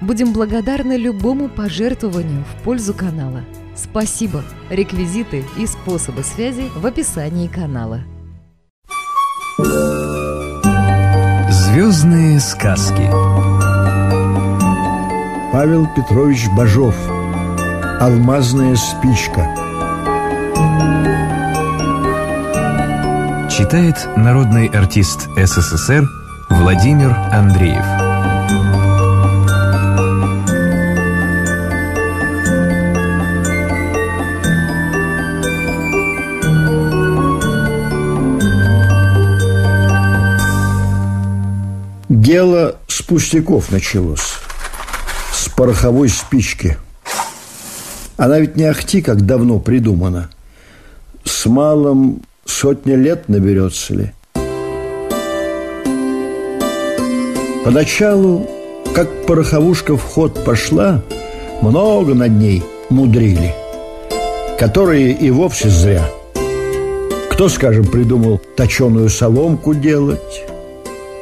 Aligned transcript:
Будем 0.00 0.32
благодарны 0.32 0.96
любому 0.96 1.48
пожертвованию 1.48 2.44
в 2.44 2.62
пользу 2.62 2.94
канала. 2.94 3.44
Спасибо! 3.76 4.42
Реквизиты 4.70 5.44
и 5.58 5.66
способы 5.66 6.22
связи 6.22 6.70
в 6.74 6.86
описании 6.86 7.48
канала. 7.48 8.00
Звездные 11.50 12.40
сказки 12.40 13.10
Павел 15.52 15.86
Петрович 15.94 16.46
Бажов 16.56 16.94
«Алмазная 18.00 18.76
спичка» 18.76 19.54
Читает 23.50 23.96
народный 24.16 24.68
артист 24.68 25.28
СССР 25.36 26.08
Владимир 26.48 27.14
Андреев 27.32 28.09
Дело 42.40 42.76
с 42.88 43.02
пустяков 43.02 43.70
началось. 43.70 44.38
С 45.30 45.50
пороховой 45.50 46.08
спички. 46.08 46.78
Она 48.16 48.40
ведь 48.40 48.56
не 48.56 48.64
ахти, 48.64 49.02
как 49.02 49.26
давно 49.26 49.58
придумана. 49.58 50.30
С 51.22 51.44
малым 51.44 52.22
сотня 52.46 52.96
лет 52.96 53.28
наберется 53.28 53.92
ли? 53.92 54.12
Поначалу, 57.62 58.48
как 58.94 59.26
пороховушка 59.26 59.98
в 59.98 60.02
ход 60.02 60.42
пошла 60.42 61.02
Много 61.60 62.14
над 62.14 62.30
ней 62.30 62.62
мудрили 62.88 63.54
Которые 64.58 65.12
и 65.12 65.30
вовсе 65.30 65.68
зря. 65.68 66.08
Кто, 67.32 67.50
скажем, 67.50 67.84
придумал 67.84 68.40
точеную 68.56 69.10
соломку 69.10 69.74
делать 69.74 70.49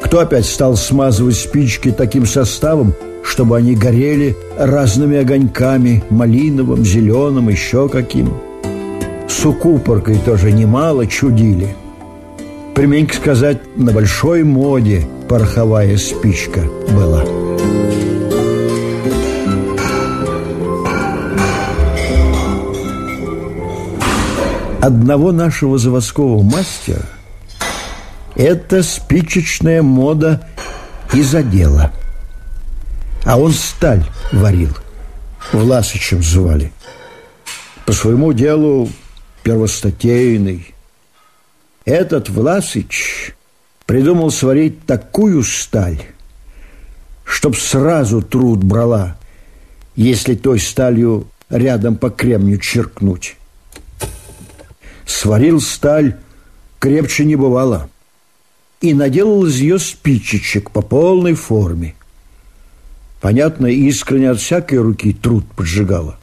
кто 0.09 0.20
опять 0.20 0.47
стал 0.47 0.75
смазывать 0.75 1.37
спички 1.37 1.91
таким 1.91 2.25
составом, 2.25 2.95
чтобы 3.23 3.59
они 3.59 3.75
горели 3.75 4.34
разными 4.59 5.19
огоньками, 5.19 6.03
малиновым, 6.09 6.83
зеленым, 6.83 7.50
еще 7.50 7.91
каким. 7.91 8.33
С 9.28 9.45
укупоркой 9.45 10.19
тоже 10.25 10.50
немало 10.50 11.06
чудили. 11.06 11.77
Применько 12.75 13.17
сказать, 13.17 13.61
на 13.77 13.92
большой 13.92 14.45
моде 14.45 15.06
пороховая 15.28 15.98
спичка 15.98 16.62
была. 16.97 17.22
Одного 24.81 25.33
нашего 25.33 25.77
заводского 25.77 26.43
мастера– 26.43 27.05
это 28.38 28.84
спичечная 28.84 29.82
мода 29.82 30.49
и 31.12 31.22
задела. 31.22 31.93
А 33.25 33.37
он 33.37 33.53
сталь 33.53 34.04
варил. 34.32 34.75
Власычем 35.53 36.22
звали. 36.22 36.72
По 37.84 37.93
своему 37.93 38.32
делу 38.32 38.88
первостатейный. 39.43 40.72
Этот 41.84 42.28
Власыч 42.28 43.34
придумал 43.87 44.31
сварить 44.31 44.87
такую 44.87 45.43
сталь, 45.43 46.00
чтоб 47.25 47.56
сразу 47.56 48.22
труд 48.22 48.62
брала, 48.62 49.16
если 49.97 50.34
той 50.34 50.60
сталью 50.60 51.27
рядом 51.48 51.97
по 51.97 52.10
кремню 52.10 52.59
черкнуть. 52.59 53.37
Сварил 55.06 55.60
сталь, 55.60 56.19
крепче 56.78 57.25
не 57.25 57.34
бывало– 57.34 57.91
и 58.81 58.94
наделал 58.94 59.47
из 59.47 59.56
ее 59.56 59.78
спичечек 59.78 60.71
по 60.71 60.83
полной 60.83 61.34
форме. 61.34 61.94
Понятно, 63.21 63.66
искренне 63.66 64.31
от 64.31 64.39
всякой 64.41 64.78
руки 64.78 65.12
труд 65.12 65.44
поджигала. 65.56 66.19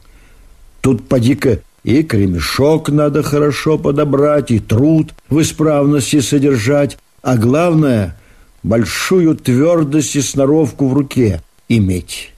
Тут 0.81 1.07
поди-ка 1.07 1.61
и 1.83 2.03
кремешок 2.03 2.89
надо 2.89 3.21
хорошо 3.21 3.77
подобрать, 3.77 4.51
и 4.51 4.59
труд 4.59 5.13
в 5.29 5.41
исправности 5.41 6.19
содержать, 6.21 6.97
а 7.21 7.37
главное– 7.37 8.17
большую 8.63 9.35
твердость 9.35 10.15
и 10.15 10.21
сноровку 10.21 10.87
в 10.87 10.93
руке 10.93 11.41
иметь. 11.69 12.33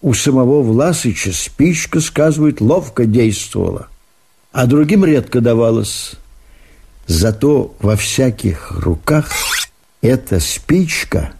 У 0.00 0.14
самого 0.14 0.62
Власыча 0.62 1.32
спичка, 1.32 2.00
сказывает, 2.00 2.60
ловко 2.60 3.04
действовала, 3.04 3.88
а 4.52 4.66
другим 4.66 5.04
редко 5.04 5.40
давалось. 5.40 6.12
Зато 7.10 7.74
во 7.80 7.96
всяких 7.96 8.70
руках 8.70 9.32
эта 10.00 10.38
спичка 10.38 11.32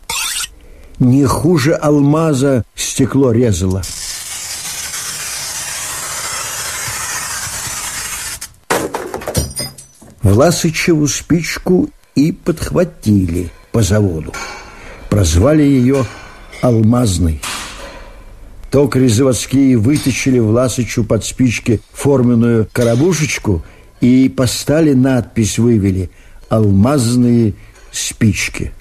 не 0.98 1.24
хуже 1.26 1.74
алмаза 1.74 2.64
стекло 2.74 3.30
резала. 3.30 3.82
Власычеву 10.24 11.06
спичку 11.06 11.88
и 12.16 12.32
подхватили 12.32 13.52
по 13.70 13.82
заводу. 13.82 14.32
Прозвали 15.08 15.62
ее 15.62 16.04
«Алмазной». 16.62 17.40
Токари 18.72 19.06
заводские 19.06 19.76
вытащили 19.76 20.40
Власычу 20.40 21.04
под 21.04 21.24
спички 21.24 21.80
форменную 21.92 22.68
коробушечку– 22.72 23.62
и 24.00 24.28
по 24.28 24.46
стали 24.46 24.92
надпись 24.92 25.58
вывели 25.58 26.10
«Алмазные 26.48 27.54
спички». 27.92 28.72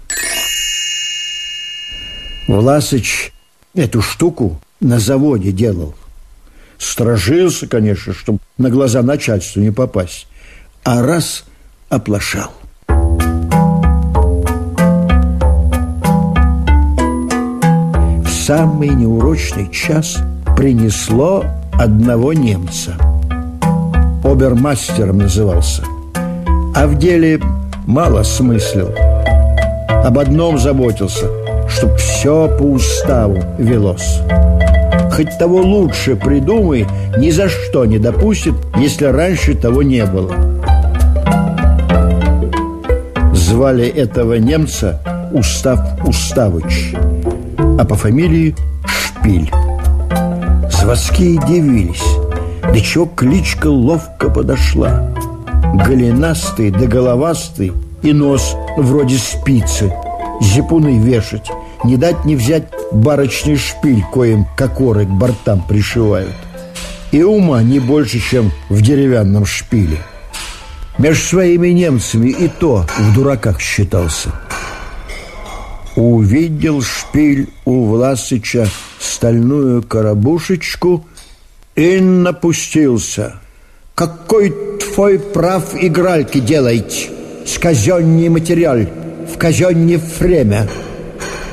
Власыч 2.48 3.32
эту 3.76 4.02
штуку 4.02 4.60
на 4.80 5.00
заводе 5.00 5.52
делал. 5.52 5.94
Сторожился, 6.78 7.68
конечно, 7.68 8.14
чтобы 8.14 8.40
на 8.58 8.70
глаза 8.70 9.04
начальству 9.04 9.60
не 9.62 9.72
попасть. 9.72 10.28
А 10.84 11.04
раз 11.04 11.44
оплошал. 11.90 12.52
В 18.18 18.28
самый 18.48 18.90
неурочный 18.90 19.70
час 19.72 20.18
принесло 20.58 21.46
одного 21.74 22.34
немца– 22.34 22.98
обермастером 24.24 25.20
назывался. 25.20 25.84
А 26.76 26.88
в 26.88 26.98
деле 26.98 27.40
мало 27.86 28.24
смыслил. 28.24 28.90
Об 30.04 30.18
одном 30.18 30.58
заботился, 30.58 31.28
чтоб 31.68 31.96
все 31.98 32.48
по 32.58 32.64
уставу 32.64 33.38
велось. 33.58 34.22
Хоть 35.12 35.38
того 35.38 35.62
лучше 35.62 36.16
придумай, 36.16 36.88
ни 37.18 37.30
за 37.30 37.50
что 37.50 37.86
не 37.86 37.98
допустит, 37.98 38.54
если 38.78 39.06
раньше 39.06 39.56
того 39.56 39.84
не 39.84 40.06
было. 40.06 40.34
Звали 43.34 43.88
этого 43.88 44.36
немца 44.36 45.02
Устав 45.34 45.80
Уставыч, 46.08 46.94
а 47.78 47.86
по 47.86 47.96
фамилии 47.96 48.56
Шпиль. 48.86 49.52
Заводские 50.72 51.40
дивились 51.46 52.19
чё 52.78 53.06
кличка 53.06 53.68
ловко 53.68 54.30
подошла. 54.30 55.14
Голенастый 55.86 56.72
да 56.72 56.86
головастый 56.88 57.72
И 58.02 58.14
нос 58.14 58.56
вроде 58.78 59.18
спицы. 59.18 59.94
Зипуны 60.42 60.98
вешать 61.00 61.52
Не 61.84 61.98
дать 61.98 62.26
не 62.26 62.36
взять 62.36 62.64
барочный 62.92 63.58
шпиль 63.58 64.04
Коим 64.12 64.46
кокоры 64.58 65.06
к 65.06 65.10
бортам 65.10 65.62
пришивают. 65.62 66.34
И 67.12 67.22
ума 67.22 67.62
не 67.62 67.80
больше, 67.80 68.20
чем 68.20 68.52
в 68.70 68.82
деревянном 68.82 69.46
шпиле. 69.46 69.98
Между 70.98 71.24
своими 71.24 71.70
немцами 71.70 72.30
и 72.30 72.48
то 72.48 72.86
в 72.98 73.16
дураках 73.16 73.62
считался. 73.62 74.32
Увидел 75.96 76.82
шпиль 76.82 77.50
у 77.66 77.86
Власыча 77.86 78.68
стальную 79.00 79.84
коробушечку– 79.84 81.06
И 81.80 82.02
напустился. 82.02 83.36
Какой 83.96 84.54
твой 84.80 85.18
прав 85.18 85.82
игральки 85.82 86.42
делать? 86.42 87.10
С 87.46 87.58
казенний 87.58 88.28
материал, 88.28 88.80
в 89.34 89.38
казенне 89.38 89.98
время. 90.20 90.70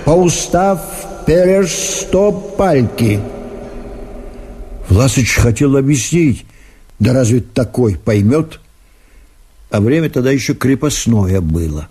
По 0.05 0.11
устав 0.11 0.81
переш 1.29 1.71
сто 1.71 2.33
пальки. 2.33 3.21
Власыч 4.89 5.37
хотел 5.37 5.77
объяснить, 5.77 6.45
да 6.99 7.13
разве 7.13 7.39
такой 7.39 7.95
поймет? 7.95 8.59
А 9.71 9.81
время 9.81 10.11
тогда 10.11 10.33
еще 10.33 10.55
крепостное 10.55 11.41
было. 11.41 11.87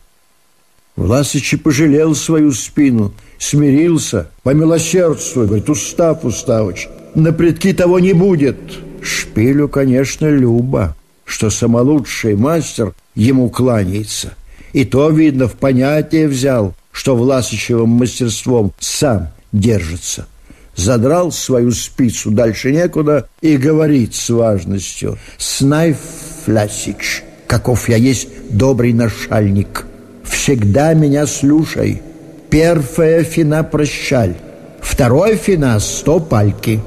Власыч 0.98 1.56
пожалел 1.64 2.14
свою 2.14 2.52
спину, 2.52 3.14
смирился, 3.40 4.30
помилосердствуй, 4.44 5.46
говорит, 5.46 5.70
устав, 5.70 6.26
Уставыч, 6.26 6.90
на 7.16 7.32
предки 7.32 7.74
того 7.74 8.00
не 8.00 8.14
будет. 8.14 8.58
Шпилю, 9.02 9.70
конечно, 9.70 10.28
любо, 10.28 10.96
что 11.26 11.50
самолучший 11.50 12.36
мастер 12.36 12.94
ему 13.16 13.50
кланяется. 13.50 14.34
И 14.74 14.84
то, 14.84 15.10
видно, 15.10 15.48
в 15.48 15.54
понятие 15.54 16.28
взял, 16.28 16.74
что 16.92 17.16
Власычевым 17.16 17.90
мастерством 17.90 18.74
сам 18.80 19.30
держится. 19.52 20.28
Задрал 20.76 21.32
свою 21.32 21.72
спицу 21.72 22.32
дальше 22.32 22.72
некуда 22.72 23.30
и 23.42 23.56
говорит 23.56 24.14
с 24.14 24.30
важностью 24.30 25.18
«Снай, 25.38 25.96
Флясич, 26.44 27.24
каков 27.48 27.88
я 27.88 27.96
есть 27.96 28.28
добрый 28.50 28.92
нашальник, 28.92 29.86
всегда 30.26 30.94
меня 30.94 31.28
слушай. 31.28 32.02
Первая 32.50 33.24
фина 33.24 33.64
прощаль, 33.64 34.36
второй 34.82 35.38
фина 35.38 35.80
сто 35.80 36.20
пальки». 36.20 36.82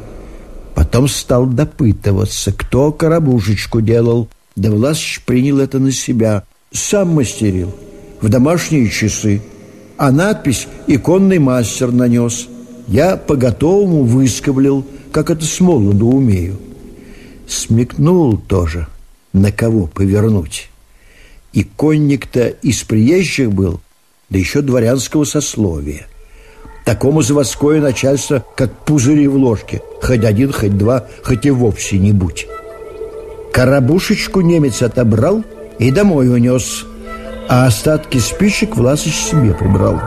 Потом 0.89 1.07
стал 1.07 1.45
допытываться, 1.45 2.51
кто 2.51 2.93
коробушечку 2.93 3.83
делал. 3.83 4.27
Да 4.57 4.71
Власыч 4.71 5.21
принял 5.27 5.59
это 5.59 5.79
на 5.79 5.93
себя. 5.93 6.45
Сам 6.73 7.11
мастерил 7.11 7.75
в 8.23 8.31
домашние 8.31 8.89
часы. 8.89 9.43
А 9.99 10.11
надпись 10.11 10.67
«Иконный 10.87 11.41
мастер» 11.41 11.93
нанес. 11.93 12.49
Я 12.87 13.19
по-готовому 13.19 14.05
выскоблил, 14.05 14.87
как 15.13 15.29
это 15.29 15.45
с 15.45 15.61
молоду 15.61 16.09
умею. 16.09 16.59
Смекнул 17.47 18.39
тоже, 18.39 18.87
на 19.35 19.53
кого 19.53 19.89
повернуть. 19.89 20.71
И 21.53 21.65
конник-то 21.65 22.49
из 22.49 22.83
приезжих 22.83 23.53
был, 23.53 23.83
да 24.31 24.39
еще 24.39 24.63
дворянского 24.63 25.25
сословия– 25.25 26.07
Такому 26.89 27.21
заводское 27.21 27.83
начальство, 27.83 28.43
как 28.57 28.73
пузыри 28.87 29.29
в 29.29 29.37
ложке. 29.37 29.83
Хоть 30.01 30.25
один, 30.25 30.55
хоть 30.55 30.79
два, 30.79 31.05
хоть 31.23 31.45
и 31.45 31.51
вовсе 31.51 31.99
не 31.99 32.13
будь. 32.13 32.49
Карабушечку 33.53 34.41
немец 34.41 34.81
отобрал 34.81 35.45
и 35.79 35.91
домой 35.91 36.33
унес, 36.33 36.87
а 37.47 37.67
остатки 37.67 38.17
спичек 38.17 38.75
Власыч 38.75 39.15
себе 39.15 39.53
прибрал. 39.53 40.01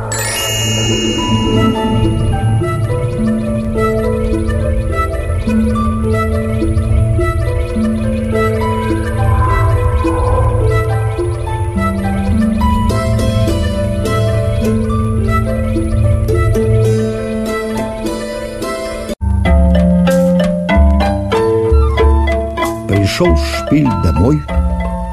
Пришел 23.12 23.36
шпиль 23.36 23.90
домой, 24.06 24.42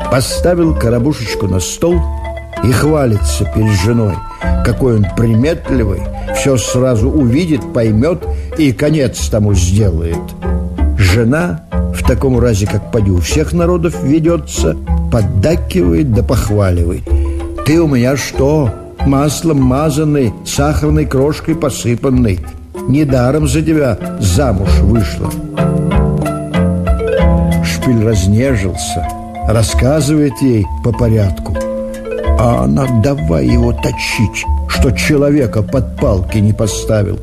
поставил 0.08 0.72
коробушечку 0.72 1.48
на 1.48 1.58
стол 1.58 1.96
и 2.62 2.70
хвалится 2.70 3.44
перед 3.44 3.72
женой, 3.80 4.14
какой 4.64 4.98
он 4.98 5.06
приметливый, 5.16 6.02
все 6.36 6.56
сразу 6.58 7.10
увидит, 7.10 7.72
поймет 7.72 8.24
и 8.56 8.72
конец 8.72 9.28
тому 9.28 9.52
сделает. 9.52 10.20
Жена 10.96 11.64
в 11.92 12.06
таком 12.06 12.38
разе, 12.38 12.68
как 12.68 12.92
поди 12.92 13.10
у 13.10 13.18
всех 13.18 13.52
народов 13.52 14.00
ведется, 14.04 14.76
поддакивает 15.10 16.14
да 16.14 16.22
похваливает. 16.22 17.02
Ты 17.66 17.82
у 17.82 17.88
меня 17.88 18.16
что? 18.16 18.70
Маслом 19.06 19.60
мазанный, 19.60 20.32
сахарной 20.46 21.04
крошкой 21.04 21.56
посыпанный. 21.56 22.38
Недаром 22.86 23.48
за 23.48 23.60
тебя 23.60 23.98
замуж 24.20 24.70
вышла. 24.82 25.32
Шпиль 27.88 28.05
разнежился, 28.05 29.08
рассказывает 29.46 30.35
ей 30.43 30.67
по 30.85 30.93
порядку. 30.93 31.56
А 32.38 32.64
она 32.64 32.87
давай 33.02 33.46
его 33.46 33.73
точить, 33.73 34.44
что 34.69 34.90
человека 34.90 35.62
под 35.62 35.96
палки 35.96 36.37
не 36.37 36.52
поставил. 36.52 37.19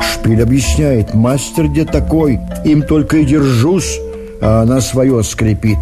Шпиль 0.00 0.40
объясняет, 0.40 1.14
мастер 1.14 1.66
где 1.66 1.84
такой, 1.84 2.38
им 2.64 2.82
только 2.82 3.16
и 3.16 3.24
держусь, 3.24 3.98
а 4.40 4.62
она 4.62 4.80
свое 4.80 5.24
скрипит. 5.24 5.78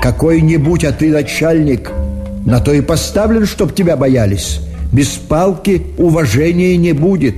Какой-нибудь, 0.00 0.84
а 0.84 0.92
ты 0.92 1.10
начальник, 1.10 1.92
на 2.46 2.60
то 2.60 2.72
и 2.72 2.80
поставлен, 2.80 3.44
чтоб 3.44 3.74
тебя 3.74 3.98
боялись. 3.98 4.60
Без 4.92 5.08
палки 5.08 5.82
уважения 5.98 6.74
не 6.78 6.92
будет. 6.92 7.36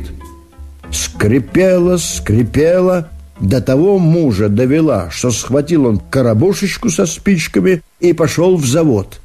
Скрипела, 0.93 1.97
скрипела, 1.97 3.09
до 3.40 3.62
того 3.62 3.98
мужа 3.98 4.48
довела, 4.48 5.10
что 5.10 5.31
схватил 5.31 5.87
он 5.87 5.98
коробушечку 5.98 6.90
со 6.90 7.06
спичками 7.06 7.82
и 7.98 8.12
пошел 8.12 8.56
в 8.56 8.66
завод. 8.66 9.20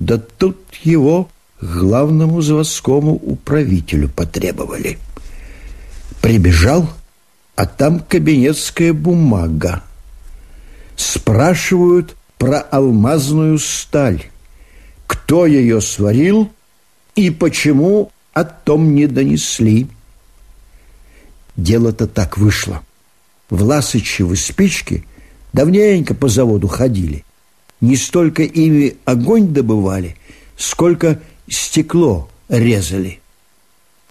Да 0.00 0.18
тут 0.18 0.58
его 0.82 1.28
главному 1.60 2.40
заводскому 2.40 3.12
управителю 3.14 4.08
потребовали. 4.08 4.98
Прибежал, 6.20 6.90
а 7.54 7.66
там 7.66 8.00
кабинетская 8.00 8.92
бумага. 8.92 9.82
Спрашивают 10.96 12.16
про 12.36 12.58
алмазную 12.60 13.58
сталь. 13.58 14.24
Кто 15.06 15.46
ее 15.46 15.80
сварил 15.80 16.50
и 17.14 17.30
почему 17.30 18.10
о 18.32 18.44
том 18.44 18.94
не 18.94 19.06
донесли. 19.06 19.86
Дело-то 21.56 22.06
так 22.06 22.38
вышло. 22.38 22.82
Власычевы 23.50 24.36
спички 24.36 25.04
давненько 25.52 26.14
по 26.14 26.28
заводу 26.28 26.68
ходили. 26.68 27.24
Не 27.80 27.96
столько 27.96 28.44
ими 28.44 28.96
огонь 29.04 29.48
добывали, 29.48 30.16
сколько 30.56 31.20
стекло 31.48 32.30
резали. 32.48 33.20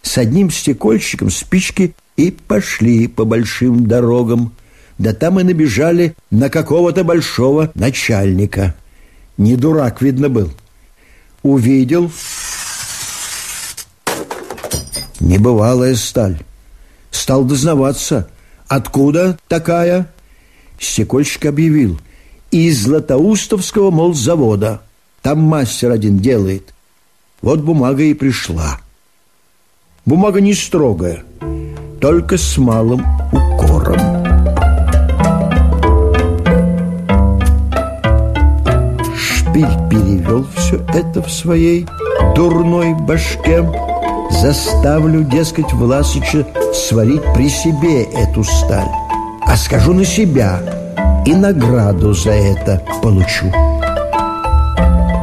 С 0.01 0.17
одним 0.17 0.51
стекольщиком 0.51 1.29
спички 1.29 1.95
и 2.17 2.31
пошли 2.31 3.07
по 3.07 3.23
большим 3.23 3.87
дорогам. 3.87 4.53
Да 4.97 5.13
там 5.13 5.39
и 5.39 5.43
набежали 5.43 6.15
на 6.29 6.49
какого-то 6.49 7.05
большого 7.05 7.71
начальника. 7.75 8.75
Не 9.37 9.55
дурак, 9.55 10.01
видно, 10.01 10.27
был. 10.27 10.51
Увидел 11.43 12.11
небывалая 15.21 15.95
сталь. 15.95 16.41
Стал 17.11 17.45
дознаваться– 17.45 18.29
Откуда 18.69 19.35
такая? 19.47 20.07
Стекольщик 20.79 21.47
объявил. 21.47 21.99
Из 22.51 22.83
Златоустовского, 22.83 23.89
мол, 23.89 24.13
завода. 24.13 24.81
Там 25.23 25.39
мастер 25.39 25.91
один 25.91 26.19
делает. 26.19 26.73
Вот 27.41 27.61
бумага 27.61 28.03
и 28.03 28.13
пришла. 28.13 28.79
Бумага 30.05 30.39
не 30.39 30.53
строгая, 30.53 31.23
только 31.99 32.37
с 32.37 32.57
малым 32.57 33.03
укором. 33.31 33.99
Шпиль 39.15 39.89
перевел 39.89 40.45
все 40.55 40.77
это 40.93 41.23
в 41.23 41.31
своей 41.31 41.87
дурной 42.35 42.93
башке 42.93 43.63
Заставлю, 44.31 45.23
дескать, 45.23 45.73
Власыча 45.73 46.45
сварить 46.73 47.23
при 47.33 47.49
себе 47.49 48.03
эту 48.03 48.43
сталь. 48.43 48.89
А 49.41 49.57
скажу 49.57 49.93
на 49.93 50.05
себя 50.05 50.59
и 51.25 51.33
награду 51.33 52.13
за 52.13 52.31
это 52.31 52.81
получу. 53.01 53.51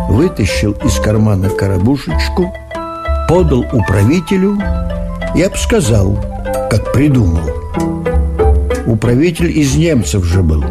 Вытащил 0.09 0.73
из 0.85 0.99
кармана 1.01 1.51
коробушечку 1.51 2.53
Подал 3.29 3.65
управителю 3.73 4.57
и 5.35 5.43
обсказал, 5.43 6.17
как 6.71 6.93
придумал. 6.93 7.51
Управитель 8.87 9.51
из 9.59 9.75
немцев 9.75 10.25
же 10.25 10.45
был. 10.45 10.65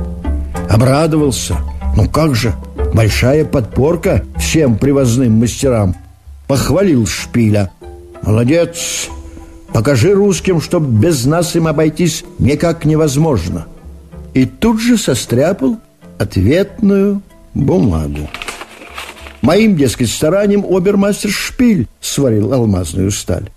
Обрадовался. 0.69 1.57
Ну 1.97 2.07
как 2.07 2.33
же, 2.33 2.53
большая 2.93 3.43
подпорка 3.43 4.23
всем 4.39 4.77
привозным 4.77 5.33
мастерам! 5.33 5.95
Похвалил 6.47 7.05
шпиля. 7.05 7.71
Молодец. 8.21 9.09
Покажи 9.75 10.13
русским, 10.13 10.61
что 10.61 10.79
без 10.79 11.25
нас 11.25 11.53
им 11.57 11.67
обойтись 11.67 12.23
никак 12.39 12.85
невозможно. 12.85 13.67
и 14.33 14.45
тут 14.45 14.79
же 14.79 14.97
состряпал 14.97 15.79
ответную 16.17 17.21
бумагу. 17.53 18.29
Моим, 19.41 19.75
дескать, 19.75 20.09
старанием 20.09 20.63
обермастер 20.65 21.29
Шпиль 21.29 21.87
сварил 21.99 22.53
алмазную 22.53 23.11
сталь. 23.11 23.49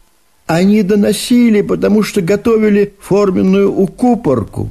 Они 0.48 0.82
доносили, 0.82 1.60
потому 1.62 2.02
что 2.02 2.20
готовили 2.20 2.94
форменную 3.00 3.72
укупорку. 3.72 4.70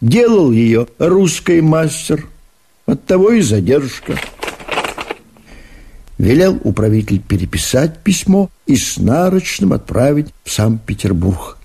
Делал 0.00 0.50
ее 0.50 0.88
русский 0.98 1.60
мастер. 1.60 2.26
Оттого 2.86 3.30
и 3.30 3.40
задержка. 3.40 4.18
Велел 6.18 6.58
управитель 6.64 7.20
переписать 7.20 7.98
письмо 7.98 8.50
и 8.68 8.76
с 8.76 8.98
нарочным 8.98 9.72
отправить 9.72 10.28
в 10.44 10.52
Санкт-Петербург. 10.52 11.58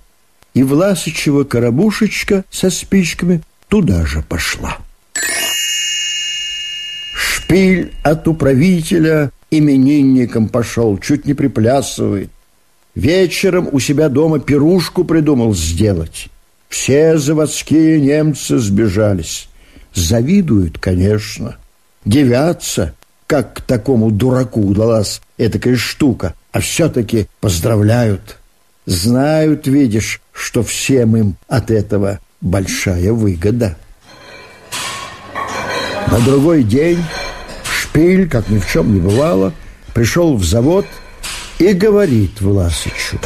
И 0.53 0.63
Власычева 0.63 1.43
коробушечка 1.43 2.45
со 2.49 2.69
спичками 2.69 3.41
туда 3.67 4.05
же 4.05 4.23
пошла. 4.23 4.77
Шпиль 7.13 7.91
от 8.03 8.27
управителя 8.27 9.31
именинником 9.51 10.47
пошел, 10.47 10.97
чуть 10.97 11.25
не 11.25 11.33
приплясывает. 11.33 12.29
Вечером 12.95 13.67
у 13.71 13.79
себя 13.79 14.07
дома 14.07 14.39
пирушку 14.39 15.03
придумал 15.03 15.53
сделать. 15.53 16.29
Все 16.69 17.17
заводские 17.17 17.99
немцы 17.99 18.59
сбежались. 18.59 19.49
Завидуют, 19.93 20.79
конечно. 20.79 21.57
Девятся, 22.05 22.93
как 23.27 23.55
к 23.55 23.61
такому 23.61 24.09
дураку 24.09 24.61
удалась 24.61 25.21
этакая 25.37 25.75
штука, 25.75 26.33
а 26.53 26.61
все-таки 26.61 27.27
поздравляют. 27.41 28.37
Знают, 28.85 29.67
видишь, 29.67 30.21
что 30.31 30.63
всем 30.63 31.17
им 31.17 31.35
от 31.47 31.71
этого 31.71 32.19
большая 32.41 33.11
выгода. 33.11 33.75
На 36.11 36.19
другой 36.19 36.63
день 36.63 37.03
Шпиль, 37.63 38.29
как 38.29 38.49
ни 38.49 38.59
в 38.59 38.69
чем 38.69 38.93
не 38.93 38.99
бывало, 38.99 39.51
пришел 39.93 40.35
в 40.37 40.43
завод 40.43 40.85
и 41.57 41.73
говорит 41.73 42.39
Власычу, 42.39 43.19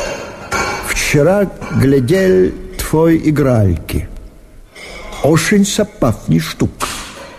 «Вчера 0.87 1.51
глядел 1.81 2.51
твой 2.77 3.17
игральки. 3.29 4.07
Очень 5.23 5.65
сопафни 5.65 6.39
штук, 6.39 6.71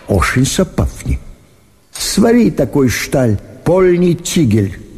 очень 0.07 0.45
сопафни. 0.45 1.19
Свари 1.91 2.51
такой 2.51 2.89
шталь, 2.89 3.39
польний 3.63 4.13
тигель. 4.13 4.88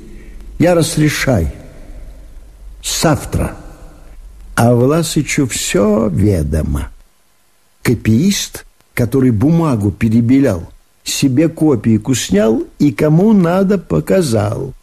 Я 0.61 0.75
разрешай. 0.75 1.47
Завтра». 2.83 3.55
А 4.53 4.75
Власычу 4.75 5.47
все 5.47 6.07
ведомо. 6.07 6.89
Копиист, 7.81 8.63
который 8.93 9.31
бумагу 9.31 9.89
перебелял, 9.89 10.71
себе 11.03 11.49
копийку 11.49 12.13
снял 12.13 12.63
и 12.77 12.91
кому 12.91 13.33
надо 13.33 13.79
показал. 13.79 14.73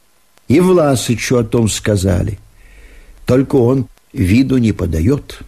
И 0.49 0.59
Власычу 0.59 1.37
о 1.37 1.45
том 1.45 1.69
сказали. 1.69 2.41
Только 3.25 3.55
он 3.55 3.87
виду 4.13 4.59
не 4.59 4.73
подает, 4.73 5.39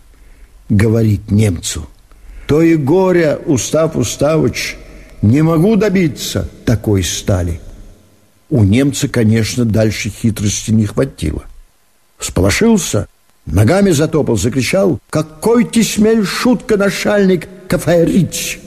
говорит 0.68 1.32
немцу. 1.32 1.88
То 2.46 2.62
и 2.62 2.76
горя, 2.76 3.36
Устав 3.46 3.96
Уставыч, 3.96 4.76
не 5.22 5.42
могу 5.42 5.74
добиться 5.74 6.48
такой 6.64 7.02
стали. 7.02 7.60
У 8.50 8.64
немца, 8.64 9.08
конечно, 9.08 9.64
дальше 9.64 10.10
хитрости 10.10 10.72
не 10.72 10.84
хватило. 10.84 11.44
Сполошился, 12.18 13.06
ногами 13.46 13.92
затопал, 13.92 14.36
закричал, 14.36 14.98
«Какой 15.08 15.64
ты 15.64 15.84
смель, 15.84 16.24
шутка, 16.24 16.76
начальник, 16.76 17.48
кафаерить!» 17.68 18.58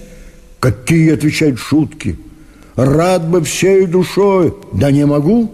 «Какие,— 0.61 1.11
отвечают,— 1.13 1.59
шутки! 1.59 2.17
Рад 2.77 3.29
бы 3.29 3.43
всей 3.43 3.85
душой, 3.85 4.53
да 4.71 4.89
не 4.89 5.05
могу!» 5.05 5.51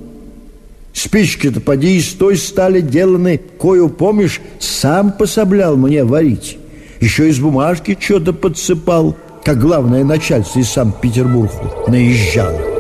Спички-то 0.94 1.60
поди 1.60 1.98
из 1.98 2.10
той 2.10 2.38
стали 2.38 2.82
деланы, 2.82 3.40
кою, 3.60 3.90
помнишь, 3.90 4.40
сам 4.60 5.12
пособлял 5.12 5.76
мне 5.76 6.04
варить. 6.04 6.58
Еще 7.00 7.30
из 7.30 7.40
бумажки 7.40 7.98
что-то 8.00 8.34
подсыпал, 8.34 9.18
как 9.44 9.60
главное 9.60 10.04
начальство 10.04 10.60
из 10.60 10.70
Санкт-Петербурга 10.70 11.74
наезжало. 11.88 12.79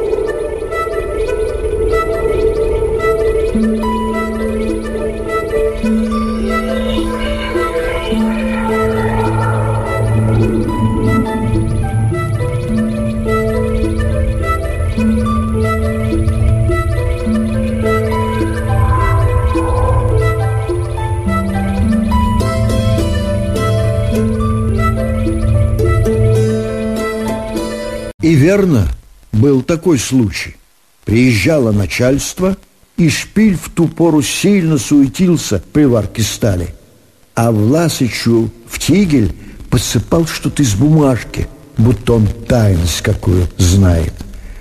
Верно, 28.40 28.88
был 29.32 29.62
такой 29.62 30.00
случай. 30.00 30.56
Приезжало 31.06 31.72
начальство, 31.72 32.58
и 32.98 33.10
шпиль 33.10 33.58
в 33.58 33.70
ту 33.70 33.88
пору 33.88 34.22
сильно 34.22 34.78
суетился 34.78 35.62
при 35.74 35.86
варке 35.86 36.24
стали. 36.24 36.74
А 37.36 37.52
Власычу 37.52 38.50
в 38.68 38.80
тигель 38.80 39.34
посыпал 39.70 40.26
что-то 40.26 40.64
из 40.64 40.74
бумажки, 40.74 41.48
будто 41.78 42.14
он 42.14 42.28
тайность 42.48 43.02
какую 43.02 43.48
знает. 43.58 44.14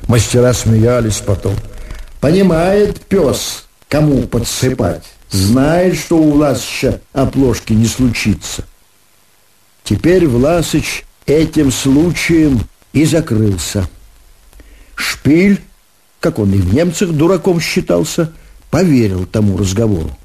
Мастера 0.07 0.53
смеялись 0.53 1.23
потом. 1.25 1.55
Понимает 2.21 3.01
пес, 3.01 3.67
кому 3.89 4.23
подсыпать. 4.23 5.05
Знает, 5.31 5.97
что 5.97 6.19
у 6.19 6.33
Власыча 6.33 7.01
оплошки 7.13 7.75
не 7.75 7.87
случится. 7.87 8.65
Теперь 9.85 10.27
Власыч 10.27 11.05
этим 11.27 11.71
случаем 11.71 12.61
и 12.93 13.05
закрылся. 13.05 13.89
Шпиль, 14.95 15.61
как 16.21 16.39
он 16.39 16.53
и 16.53 16.59
в 16.59 16.75
немцах 16.75 17.11
дураком 17.11 17.61
считался, 17.61 18.33
поверил 18.71 19.27
тому 19.27 19.57
разговору. 19.57 20.17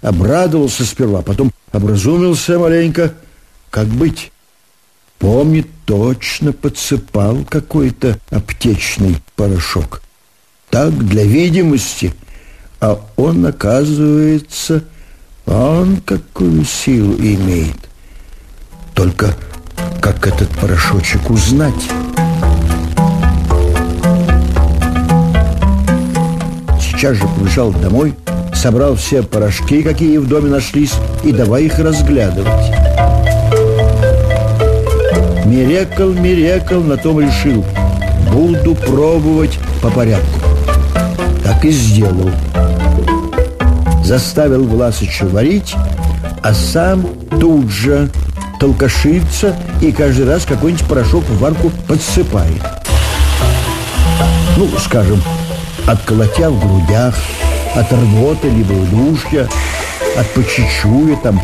Обрадовался 0.00 0.84
сперва, 0.84 1.22
потом 1.22 1.52
образумился 1.72 2.58
маленько. 2.58 3.14
Как 3.70 3.86
быть? 3.86 4.32
Помнит, 5.18 5.66
точно 5.84 6.52
подсыпал 6.52 7.44
какой-то 7.44 8.18
аптечный 8.30 9.16
порошок. 9.36 10.02
Так, 10.70 10.92
для 11.06 11.24
видимости. 11.24 12.14
А 12.80 13.00
он, 13.16 13.46
оказывается, 13.46 14.84
он 15.46 15.98
какую 15.98 16.64
силу 16.64 17.14
имеет. 17.16 17.76
Только 18.94 19.34
как 20.00 20.26
этот 20.26 20.50
порошочек 20.50 21.30
узнать? 21.30 21.90
Сейчас 27.04 27.18
же 27.18 27.28
побежал 27.38 27.70
домой, 27.70 28.14
собрал 28.54 28.96
все 28.96 29.22
порошки, 29.22 29.82
какие 29.82 30.16
в 30.16 30.26
доме 30.26 30.48
нашлись, 30.48 30.94
и 31.22 31.32
давай 31.32 31.64
их 31.64 31.78
разглядывать. 31.78 32.70
Мирекал, 35.44 36.14
мирекал, 36.14 36.80
на 36.80 36.96
том 36.96 37.20
решил. 37.20 37.62
Буду 38.32 38.74
пробовать 38.74 39.58
по 39.82 39.90
порядку. 39.90 40.40
Так 41.44 41.62
и 41.66 41.70
сделал. 41.72 42.30
Заставил 44.02 44.64
Власыча 44.64 45.26
варить, 45.26 45.74
а 46.42 46.54
сам 46.54 47.06
тут 47.38 47.68
же 47.68 48.08
толкашится 48.58 49.54
и 49.82 49.92
каждый 49.92 50.24
раз 50.24 50.46
какой-нибудь 50.46 50.88
порошок 50.88 51.24
в 51.24 51.38
варку 51.38 51.70
подсыпает. 51.86 52.62
Ну, 54.56 54.70
скажем, 54.78 55.20
от 55.86 56.02
колотя 56.02 56.50
в 56.50 56.58
грудях, 56.58 57.14
от 57.74 57.92
рвоты 57.92 58.48
либо 58.48 58.72
удушья, 58.72 59.48
от 60.16 60.26
почечуя, 60.28 61.16
там, 61.16 61.40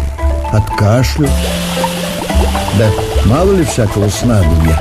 от 0.52 0.64
кашля. 0.76 1.28
Да 2.78 2.90
мало 3.26 3.52
ли 3.52 3.64
всякого 3.64 4.08
снадобья. 4.08 4.80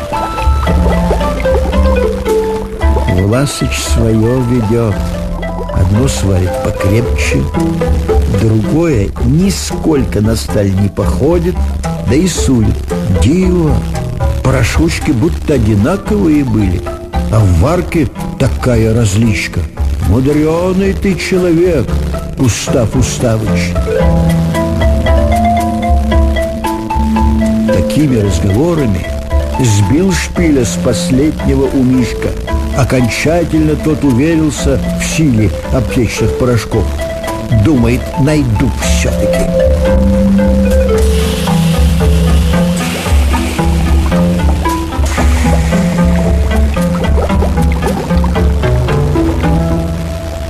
Власыч 3.15 3.77
свое 3.77 4.41
ведет. 4.41 4.95
Одно 5.73 6.07
сварит 6.07 6.51
покрепче, 6.63 7.41
другое 8.41 9.09
нисколько 9.25 10.19
на 10.19 10.35
сталь 10.35 10.71
не 10.73 10.89
походит, 10.89 11.55
да 12.07 12.15
и 12.15 12.27
сулит. 12.27 12.75
Диво! 13.21 13.75
Порошочки 14.43 15.11
будто 15.11 15.53
одинаковые 15.53 16.43
были, 16.43 16.81
а 17.31 17.39
в 17.39 17.59
варке 17.59 18.07
такая 18.39 18.93
различка. 18.93 19.61
Мудреный 20.09 20.93
ты 20.93 21.15
человек, 21.15 21.87
Устав 22.37 22.95
Уставыч. 22.95 23.73
Такими 27.67 28.17
разговорами 28.17 29.05
сбил 29.63 30.11
шпиля 30.11 30.65
с 30.65 30.75
последнего 30.83 31.65
умишка. 31.65 32.29
Окончательно 32.77 33.75
тот 33.75 34.03
уверился 34.03 34.79
в 34.99 35.05
силе 35.05 35.51
аптечных 35.73 36.37
порошков. 36.37 36.85
Думает, 37.63 38.01
найду 38.19 38.69
все-таки. 38.81 39.78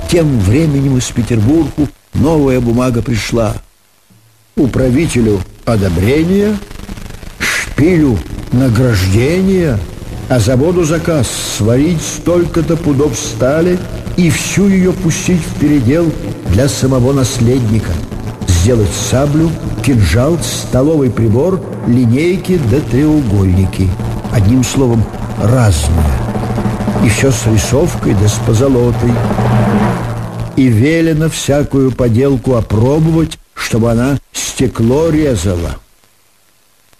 Тем 0.10 0.40
временем 0.40 0.98
из 0.98 1.06
Петербурга 1.06 1.88
новая 2.16 2.60
бумага 2.60 3.04
пришла. 3.04 3.54
Управителю 4.56 5.40
одобрение, 5.66 6.58
шпилю 7.38 8.18
награждение, 8.52 9.78
а 10.28 10.40
заводу 10.40 10.84
заказ 10.84 11.28
сварить 11.58 12.02
столько-то 12.02 12.76
пудов 12.76 13.16
стали 13.16 13.78
и 14.18 14.32
всю 14.32 14.68
ее 14.68 14.94
пустить 14.94 15.42
в 15.44 15.60
передел 15.60 16.12
для 16.54 16.68
самого 16.68 17.14
наследника. 17.14 17.92
Сделать 18.48 18.90
саблю, 19.12 19.52
кинжал, 19.86 20.40
столовый 20.40 21.12
прибор, 21.12 21.62
линейки 21.86 22.60
да 22.72 22.80
треугольники. 22.80 23.88
Одним 24.32 24.64
словом, 24.64 25.04
разное. 25.40 26.29
И 27.04 27.10
все 27.10 27.32
с 27.32 27.46
рисовкой 27.48 28.14
да 28.14 28.28
с 28.28 28.40
позолотой 28.46 29.12
и 30.60 30.68
велено 30.68 31.30
всякую 31.30 31.92
поделку 31.94 32.56
опробовать, 32.56 33.40
чтобы 33.54 33.92
она 33.92 34.20
стекло 34.34 35.10
резала. 35.10 35.78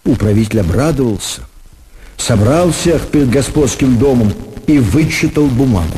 Управитель 0.06 0.62
обрадовался, 0.62 1.42
собрал 2.16 2.72
всех 2.72 3.08
перед 3.08 3.30
господским 3.30 3.98
домом 3.98 4.34
и 4.66 4.80
вычитал 4.80 5.48
бумагу. 5.48 5.98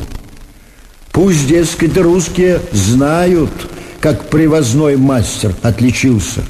Пусть, 1.11 1.47
дескать, 1.47 1.95
русские 1.97 2.61
знают, 2.71 3.51
как 3.99 4.29
привозной 4.29 4.97
мастер 4.97 5.53
отличился. 5.61 6.43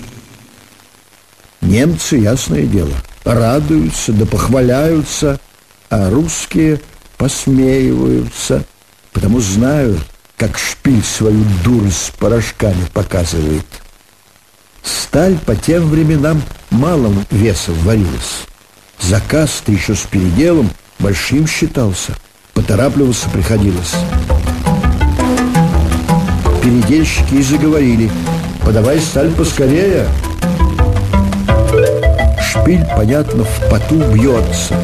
Немцы, 1.59 2.15
ясное 2.15 2.63
дело, 2.63 2.93
радуются 3.25 4.13
да 4.13 4.25
похваляются, 4.25 5.41
а 5.89 6.09
русские 6.09 6.79
посмеиваются, 7.21 8.63
потому 9.13 9.41
знают, 9.41 9.99
как 10.37 10.57
шпиль 10.57 11.03
свою 11.03 11.45
дурость 11.63 12.07
с 12.07 12.09
порошками 12.09 12.83
показывает. 12.95 13.67
Сталь 14.81 15.37
по 15.37 15.55
тем 15.55 15.87
временам 15.87 16.41
малым 16.71 17.23
весом 17.29 17.75
варилась. 17.83 18.47
Заказ-то 18.99 19.71
еще 19.71 19.93
с 19.93 19.99
переделом 19.99 20.71
большим 20.97 21.45
считался. 21.45 22.13
Поторапливаться 22.55 23.29
приходилось. 23.29 23.93
Передельщики 26.63 27.35
и 27.35 27.43
заговорили. 27.43 28.09
«Подавай 28.65 28.99
сталь 28.99 29.29
поскорее!» 29.29 30.07
Шпиль, 32.41 32.83
понятно, 32.95 33.43
в 33.43 33.69
поту 33.69 34.01
бьется. 34.11 34.75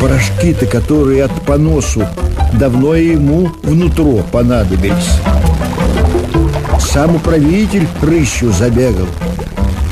Порошки-то, 0.00 0.64
которые 0.64 1.24
от 1.24 1.32
поносу 1.42 2.06
давно 2.54 2.94
ему 2.94 3.50
внутрь 3.62 4.22
понадобились. 4.32 5.20
Сам 6.80 7.16
управитель 7.16 7.86
рыщу 8.00 8.50
забегал. 8.50 9.06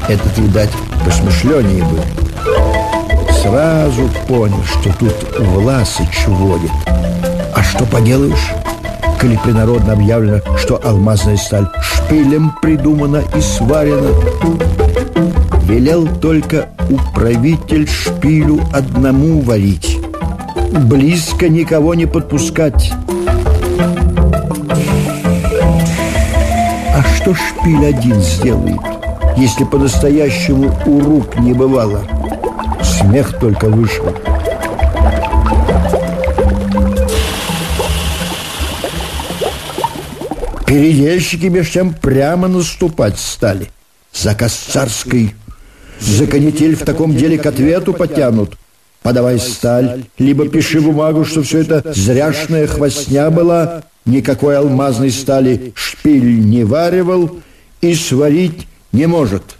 Этот, 0.09 0.38
видать, 0.38 0.71
посмышленнее 1.05 1.85
был. 1.85 2.00
Сразу 3.43 4.09
понял, 4.27 4.62
что 4.65 4.91
тут 4.99 5.15
Власыч 5.38 6.27
водит. 6.27 6.73
А 7.55 7.62
что 7.62 7.85
поделаешь? 7.85 8.53
Коли 9.21 9.38
принародно 9.44 9.92
объявлено, 9.92 10.40
что 10.57 10.81
алмазная 10.83 11.37
сталь 11.37 11.68
шпилем 11.83 12.53
придумана 12.62 13.23
и 13.37 13.40
сварена, 13.42 14.09
велел 15.64 16.09
только 16.21 16.68
управитель 16.88 17.87
шпилю 17.87 18.61
одному 18.73 19.42
варить 19.42 19.97
близко 20.70 21.48
никого 21.48 21.94
не 21.94 22.07
подпускать. 22.07 22.92
А 26.94 27.02
что 27.16 27.35
шпиль 27.35 27.87
один 27.87 28.20
сделает, 28.20 28.81
если 29.37 29.64
по-настоящему 29.64 30.74
у 30.87 31.00
рук 31.00 31.38
не 31.38 31.52
бывало? 31.52 32.02
Смех 32.83 33.38
только 33.38 33.68
вышел. 33.68 34.14
Переельщики 40.66 41.46
меж 41.46 41.70
тем 41.70 41.94
прямо 41.94 42.46
наступать 42.46 43.18
стали. 43.18 43.70
Заказ 44.12 44.52
царской. 44.52 45.35
За 45.98 46.26
канитель 46.26 46.76
в 46.76 46.85
таком 46.85 47.16
деле 47.16 47.38
к 47.38 47.46
ответу 47.46 47.94
потянут– 47.94 48.57
подавай 49.09 49.38
сталь, 49.38 50.05
либо 50.18 50.51
пиши 50.51 50.83
бумагу, 50.83 51.25
что 51.25 51.42
все 51.42 51.61
это 51.61 51.83
зряшная 51.94 52.66
хвостня 52.66 53.31
была, 53.31 53.83
никакой 54.05 54.59
алмазной 54.59 55.11
стали 55.11 55.73
шпиль 55.75 56.47
не 56.47 56.62
варивал 56.64 57.38
и 57.81 57.94
сварить 57.94 58.68
не 58.92 59.07
может. 59.07 59.58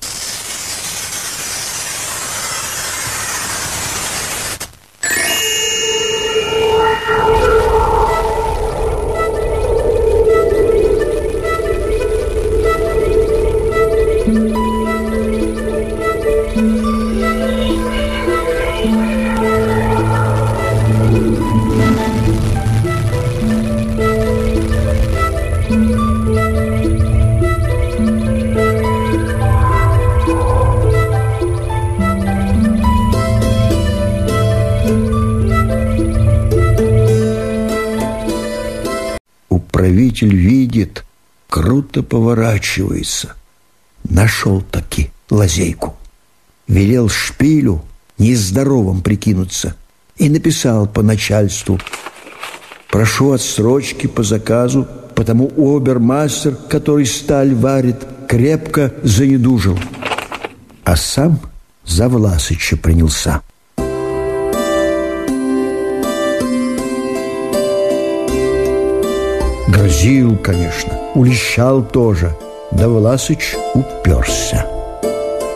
Правитель 40.09 40.35
видит, 40.35 41.05
круто 41.51 42.03
поворачивается. 42.03 43.35
Нашел 44.09 44.63
таки 44.63 45.11
лазейку. 45.29 45.97
Велел 46.67 47.11
шпилю 47.11 47.85
нездоровым 48.17 49.03
прикинуться 49.03 49.77
и 50.17 50.31
написал 50.31 50.87
по 50.87 51.03
начальству 51.03 51.79
«Прошу 52.91 53.33
отсрочки 53.33 54.07
по 54.07 54.23
заказу, 54.23 54.89
потому 55.15 55.53
обермастер, 55.77 56.57
который 56.57 57.05
сталь 57.05 57.55
варит, 57.55 57.99
крепко 58.27 58.95
занедужил». 59.03 59.79
А 60.85 60.97
сам 60.97 61.39
за 61.85 62.09
Власыча 62.09 62.79
принялся. 62.79 63.43
Грозил, 69.99 70.37
конечно, 70.37 70.93
улещал 71.17 71.83
тоже. 71.83 72.33
Да 72.71 72.89
Власыч 72.89 73.57
уперся. 73.75 74.65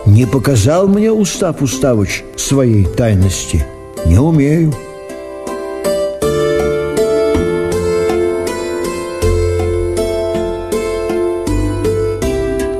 Не 0.05 0.26
показал 0.26 0.88
мне 0.88 1.12
Устав 1.12 1.62
Уставыч 1.62 2.24
своей 2.37 2.85
тайности. 2.85 3.64
Не 4.05 4.18
умею. 4.18 4.74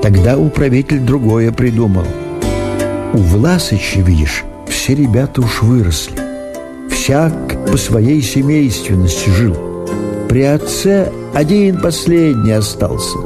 Тогда 0.03 0.37
управитель 0.37 0.98
другое 0.98 1.53
придумал. 1.53 2.07
У 3.12 3.18
Власыча, 3.18 4.01
видишь, 4.01 4.42
все 4.66 4.96
ребята 4.96 5.40
уж 5.40 5.62
выросли. 5.62 6.18
Всяк 6.90 7.33
по 7.70 7.77
своей 7.77 8.20
семейственности 8.20 9.29
жил. 9.31 9.71
При 10.33 10.45
отце 10.45 11.12
один 11.35 11.79
последний 11.79 12.53
остался, 12.53 13.18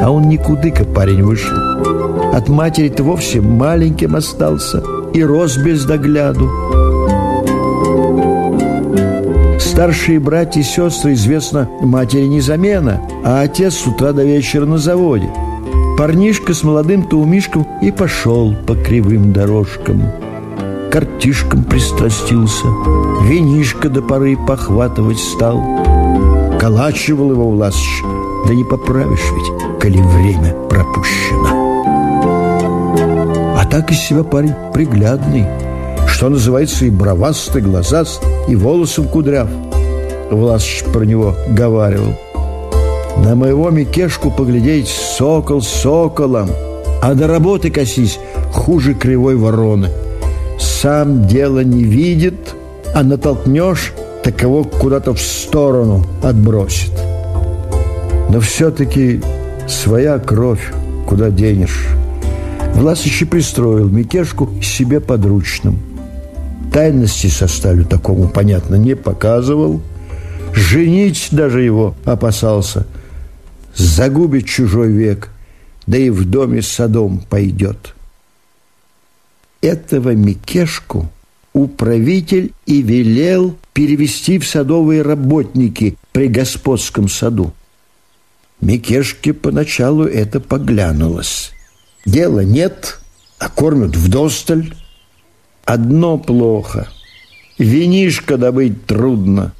а 0.00 0.12
он 0.12 0.28
никудыка 0.28 0.84
парень 0.84 1.24
вышел. 1.24 1.56
От 2.32 2.48
матери-то 2.48 3.02
вовсе 3.02 3.40
маленьким 3.40 4.14
остался 4.14 4.80
и 5.12 5.24
рос 5.24 5.56
без 5.56 5.84
догляду. 5.84 6.48
Старшие 9.58 10.20
братья 10.20 10.60
и 10.60 10.62
сестры, 10.62 11.14
известно, 11.14 11.68
матери 11.80 12.26
не 12.26 12.40
замена, 12.40 13.00
а 13.24 13.40
отец 13.40 13.74
с 13.74 13.86
утра 13.88 14.12
до 14.12 14.22
вечера 14.22 14.64
на 14.64 14.78
заводе. 14.78 15.28
Парнишка 15.98 16.54
с 16.54 16.62
молодым 16.62 17.02
таумишком 17.08 17.66
и 17.82 17.90
пошел 17.90 18.54
по 18.68 18.76
кривым 18.76 19.32
дорожкам. 19.32 20.04
картишкам 20.92 21.64
пристрастился, 21.64 22.68
винишко 23.24 23.88
до 23.88 24.00
поры 24.00 24.36
похватывать 24.46 25.18
стал. 25.18 25.60
Калачивал 26.62 27.32
его 27.32 27.50
Власыч, 27.50 28.04
да 28.46 28.54
не 28.54 28.62
поправишь 28.62 29.32
ведь, 29.34 29.80
коли 29.80 30.00
время 30.00 30.54
пропущено. 30.70 31.82
А 33.58 33.66
так 33.68 33.90
из 33.90 33.98
себя 33.98 34.22
парень 34.22 34.54
приглядный, 34.72 35.44
что 36.06 36.28
называется 36.28 36.84
и 36.84 36.90
бровастый, 36.90 37.62
глазаст, 37.62 38.22
и 38.46 38.54
волосом 38.54 39.08
кудряв. 39.08 39.48
Власыч 40.30 40.84
про 40.84 41.04
него 41.04 41.34
говаривал. 41.48 42.14
На 43.24 43.34
моего 43.34 43.70
Микешку 43.70 44.30
поглядеть 44.30 44.86
сокол 44.86 45.62
соколом, 45.62 46.48
а 47.02 47.14
до 47.14 47.26
работы 47.26 47.72
косись 47.72 48.20
хуже 48.52 48.94
кривой 48.94 49.34
вороны. 49.34 49.88
Сам 50.60 51.26
дело 51.26 51.64
не 51.64 51.82
видит, 51.82 52.54
а 52.94 53.02
натолкнешь, 53.02 53.94
так 54.22 54.40
его 54.42 54.64
куда-то 54.64 55.14
в 55.14 55.20
сторону 55.20 56.06
отбросит. 56.22 56.92
Но 58.28 58.40
все-таки 58.40 59.20
своя 59.68 60.18
кровь, 60.18 60.72
куда 61.06 61.30
денешь. 61.30 61.88
Власыч 62.74 63.28
пристроил 63.28 63.88
Микешку 63.88 64.48
себе 64.62 65.00
подручным. 65.00 65.78
Тайности 66.72 67.26
со 67.26 67.48
сталью 67.48 67.84
такому, 67.84 68.28
понятно, 68.28 68.76
не 68.76 68.96
показывал. 68.96 69.82
Женить 70.54 71.28
даже 71.30 71.62
его 71.62 71.94
опасался. 72.04 72.86
Загубит 73.74 74.46
чужой 74.46 74.88
век, 74.88 75.30
да 75.86 75.98
и 75.98 76.10
в 76.10 76.24
доме 76.24 76.62
с 76.62 76.68
садом 76.68 77.22
пойдет. 77.28 77.94
Этого 79.60 80.14
Микешку 80.14 81.10
управитель 81.52 82.52
и 82.66 82.82
велел 82.82 83.56
перевести 83.72 84.38
в 84.38 84.46
садовые 84.46 85.02
работники 85.02 85.96
при 86.12 86.28
господском 86.28 87.08
саду. 87.08 87.52
Микешке 88.60 89.32
поначалу 89.32 90.04
это 90.04 90.40
поглянулось. 90.40 91.50
Дела 92.06 92.40
нет, 92.40 93.00
а 93.38 93.48
кормят 93.48 93.96
вдосталь. 93.96 94.74
Одно 95.64 96.18
плохо. 96.18 96.88
Винишко 97.58 98.36
добыть 98.36 98.86
трудно. 98.86 99.52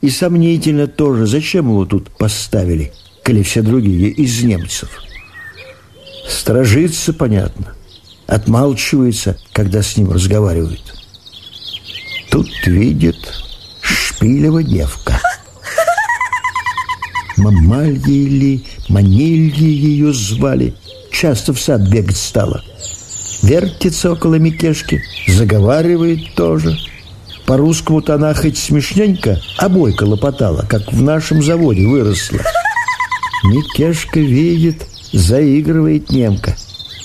И 0.00 0.10
сомнительно 0.10 0.86
тоже, 0.86 1.26
зачем 1.26 1.68
его 1.68 1.86
тут 1.86 2.10
поставили, 2.10 2.92
коли 3.24 3.42
все 3.42 3.62
другие 3.62 4.10
из 4.10 4.42
немцев. 4.42 4.90
Стражится, 6.28 7.14
понятно, 7.14 7.74
отмалчивается, 8.26 9.38
когда 9.52 9.82
с 9.82 9.96
ним 9.96 10.10
разговаривают. 10.10 11.03
Тут 12.34 12.66
видит 12.66 13.32
Шпилева 13.80 14.64
девка. 14.64 15.20
Мамалья 17.36 18.00
или 18.08 18.64
Манилья 18.88 19.68
ее 19.68 20.12
звали. 20.12 20.74
Часто 21.12 21.52
в 21.54 21.60
сад 21.60 21.82
бегать 21.82 22.16
стала. 22.16 22.60
Вертится 23.44 24.10
около 24.10 24.34
Микешки, 24.34 25.00
заговаривает 25.28 26.34
тоже. 26.34 26.76
По-русскому-то 27.46 28.16
она 28.16 28.34
хоть 28.34 28.58
смешненько, 28.58 29.40
а 29.58 29.68
бойко 29.68 30.02
лопотала, 30.02 30.66
как 30.68 30.92
в 30.92 31.00
нашем 31.00 31.40
заводе 31.40 31.86
выросла. 31.86 32.40
Микешка 33.44 34.18
видит, 34.18 34.84
заигрывает 35.12 36.10
немка. 36.10 36.56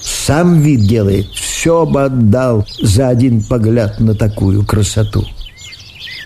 Сам 0.01 0.59
вид 0.61 0.87
делает, 0.87 1.27
все 1.59 1.85
бы 1.85 2.05
отдал 2.05 2.65
за 2.81 3.09
один 3.09 3.43
погляд 3.43 3.99
на 3.99 4.15
такую 4.15 4.65
красоту. 4.65 5.25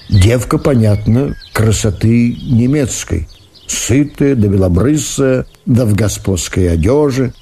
Девка, 0.07 0.59
понятно, 0.59 1.35
красоты 1.53 2.35
немецкой. 2.35 3.27
Сытая, 3.65 4.35
да 4.35 4.47
белобрысая, 4.47 5.47
да 5.65 5.85
в 5.85 5.95
господской 5.95 6.71
одежи. 6.71 7.33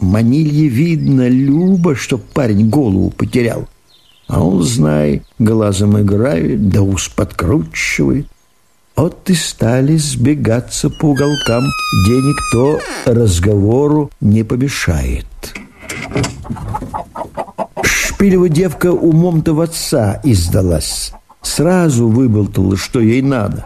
Манилье 0.00 0.66
видно, 0.66 1.28
Люба, 1.28 1.94
что 1.94 2.18
парень 2.18 2.68
голову 2.68 3.10
потерял. 3.10 3.68
А 4.26 4.42
он, 4.42 4.64
знай, 4.64 5.22
глазом 5.38 6.00
играет, 6.00 6.68
да 6.68 6.82
ус 6.82 7.08
подкручивает. 7.08 8.26
Вот 8.96 9.30
и 9.30 9.34
стали 9.34 9.98
сбегаться 9.98 10.90
по 10.90 11.04
уголкам, 11.04 11.62
где 12.02 12.16
никто 12.16 12.80
разговору 13.06 14.10
не 14.20 14.42
помешает. 14.42 15.26
Шпилева 18.20 18.50
девка 18.50 18.92
умом-то 18.92 19.54
в 19.54 19.62
отца 19.62 20.20
издалась. 20.24 21.14
Сразу 21.40 22.06
выболтала, 22.06 22.76
что 22.76 23.00
ей 23.00 23.22
надо. 23.22 23.64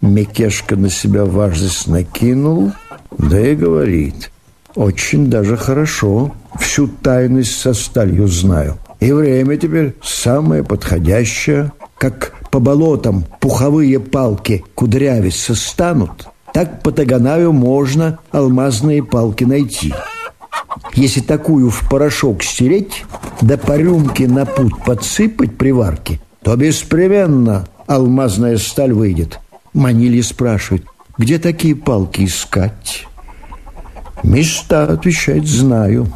Мекешка 0.00 0.76
на 0.76 0.88
себя 0.88 1.24
важность 1.24 1.88
накинул, 1.88 2.70
да 3.18 3.40
и 3.40 3.56
говорит. 3.56 4.30
Очень 4.76 5.26
даже 5.26 5.56
хорошо. 5.56 6.30
Всю 6.60 6.86
тайность 6.86 7.58
со 7.58 7.74
сталью 7.74 8.28
знаю. 8.28 8.78
И 9.00 9.10
время 9.10 9.56
теперь 9.56 9.96
самое 10.04 10.62
подходящее. 10.62 11.72
Как 11.98 12.32
по 12.52 12.60
болотам 12.60 13.24
пуховые 13.40 13.98
палки 13.98 14.64
кудрявиться 14.76 15.56
станут, 15.56 16.28
так 16.52 16.80
по 16.84 16.92
Таганаю 16.92 17.52
можно 17.52 18.20
алмазные 18.30 19.02
палки 19.02 19.42
найти. 19.42 19.92
Если 20.94 21.20
такую 21.20 21.70
в 21.70 21.88
порошок 21.88 22.42
стереть, 22.42 23.04
да 23.40 23.56
по 23.56 23.76
рюмке 23.76 24.28
на 24.28 24.44
путь 24.46 24.76
подсыпать 24.84 25.56
при 25.56 25.72
варке, 25.72 26.20
то 26.42 26.56
беспременно 26.56 27.66
алмазная 27.86 28.58
сталь 28.58 28.92
выйдет. 28.92 29.40
Манили 29.72 30.20
спрашивает, 30.20 30.84
где 31.18 31.38
такие 31.38 31.76
палки 31.76 32.24
искать? 32.24 33.06
Места, 34.22 34.84
отвечает, 34.84 35.46
знаю. 35.46 36.06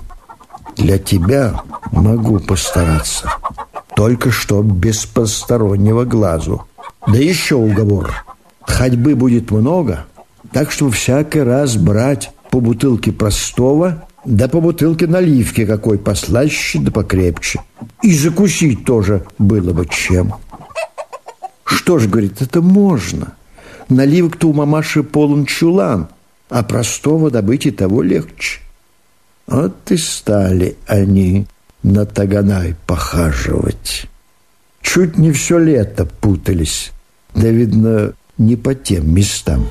Для 0.76 0.98
тебя 0.98 1.60
могу 1.92 2.38
постараться. 2.38 3.30
Только 3.94 4.30
что 4.30 4.62
без 4.62 5.06
постороннего 5.06 6.04
глазу. 6.04 6.64
Да 7.06 7.16
еще 7.18 7.56
уговор. 7.56 8.24
Ходьбы 8.62 9.14
будет 9.14 9.50
много, 9.50 10.06
так 10.52 10.70
что 10.70 10.90
всякий 10.90 11.40
раз 11.40 11.76
брать 11.76 12.30
по 12.50 12.60
бутылке 12.60 13.12
простого 13.12 14.04
да 14.28 14.46
по 14.46 14.60
бутылке 14.60 15.06
наливки 15.06 15.64
какой 15.64 15.98
послаще 15.98 16.78
да 16.78 16.90
покрепче. 16.90 17.60
И 18.02 18.14
закусить 18.14 18.84
тоже 18.84 19.24
было 19.38 19.72
бы 19.72 19.86
чем. 19.86 20.34
Что 21.64 21.98
ж, 21.98 22.06
говорит, 22.06 22.42
это 22.42 22.60
можно. 22.60 23.34
Наливок-то 23.88 24.48
у 24.48 24.52
мамаши 24.52 25.02
полон 25.02 25.46
чулан, 25.46 26.08
а 26.50 26.62
простого 26.62 27.30
добыть 27.30 27.64
и 27.64 27.70
того 27.70 28.02
легче. 28.02 28.60
Вот 29.46 29.90
и 29.90 29.96
стали 29.96 30.76
они 30.86 31.46
на 31.82 32.04
Таганай 32.04 32.76
похаживать. 32.86 34.06
Чуть 34.82 35.16
не 35.16 35.32
все 35.32 35.58
лето 35.58 36.04
путались, 36.04 36.92
да, 37.34 37.48
видно, 37.48 38.12
не 38.36 38.56
по 38.56 38.74
тем 38.74 39.14
местам. 39.14 39.66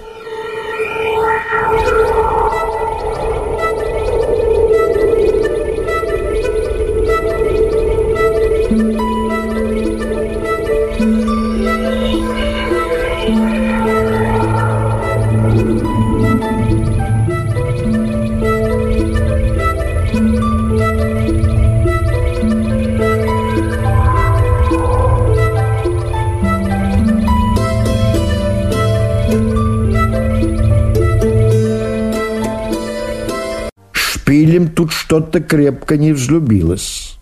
Что-то 35.07 35.39
крепко 35.39 35.95
не 35.95 36.11
взлюбилось. 36.11 37.17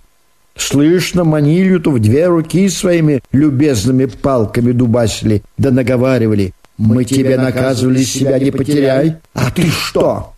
Слышно, 0.56 1.24
Манилью-то 1.24 1.92
в 1.92 2.00
две 2.00 2.26
руки 2.26 2.68
своими 2.68 3.22
любезными 3.32 4.06
палками 4.06 4.72
дубасили, 4.72 5.44
да 5.60 5.70
наговаривали. 5.70 6.54
«Мы 6.78 7.06
тебе 7.06 7.38
наказывали, 7.38 8.04
себя 8.04 8.40
не 8.40 8.50
потеряй, 8.50 9.18
а 9.34 9.52
ты 9.52 9.70
что?» 9.70 10.34